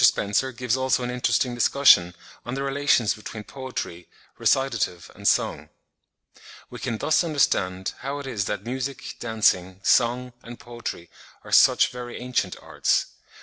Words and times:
Spencer 0.03 0.51
gives 0.51 0.75
also 0.75 1.03
an 1.03 1.11
interesting 1.11 1.53
discussion 1.53 2.15
on 2.43 2.55
the 2.55 2.63
relations 2.63 3.13
between 3.13 3.43
poetry, 3.43 4.07
recitative 4.39 5.11
and 5.13 5.27
song.) 5.27 5.69
We 6.71 6.79
can 6.79 6.97
thus 6.97 7.23
understand 7.23 7.93
how 7.99 8.17
it 8.17 8.25
is 8.25 8.45
that 8.45 8.63
music, 8.65 9.17
dancing, 9.19 9.79
song, 9.83 10.33
and 10.41 10.59
poetry 10.59 11.11
are 11.43 11.51
such 11.51 11.91
very 11.91 12.17
ancient 12.19 12.55
arts. 12.59 13.11